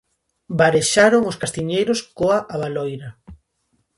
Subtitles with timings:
[0.59, 3.09] Varexaron os castiñeiros coa abaloira.